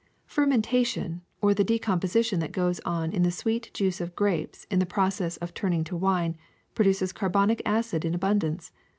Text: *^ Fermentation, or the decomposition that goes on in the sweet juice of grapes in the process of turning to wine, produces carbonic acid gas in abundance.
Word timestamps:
*^ 0.01 0.03
Fermentation, 0.25 1.21
or 1.43 1.53
the 1.53 1.63
decomposition 1.63 2.39
that 2.39 2.51
goes 2.51 2.79
on 2.79 3.11
in 3.13 3.21
the 3.21 3.29
sweet 3.29 3.69
juice 3.71 4.01
of 4.01 4.15
grapes 4.15 4.65
in 4.71 4.79
the 4.79 4.85
process 4.87 5.37
of 5.37 5.53
turning 5.53 5.83
to 5.83 5.95
wine, 5.95 6.35
produces 6.73 7.11
carbonic 7.13 7.61
acid 7.67 8.01
gas 8.01 8.07
in 8.07 8.15
abundance. 8.15 8.71